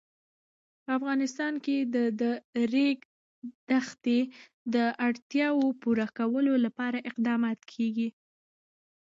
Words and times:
په 0.85 0.89
افغانستان 0.97 1.53
کې 1.65 1.77
د 1.95 1.97
د 2.21 2.23
ریګ 2.73 2.99
دښتې 3.69 4.19
د 4.73 4.75
اړتیاوو 5.07 5.67
پوره 5.81 6.07
کولو 6.17 6.53
لپاره 6.65 7.05
اقدامات 7.09 7.59
کېږي. 7.71 8.09